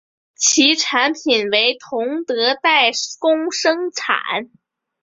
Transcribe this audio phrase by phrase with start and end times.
[0.35, 4.49] 其产品为同德代工生产。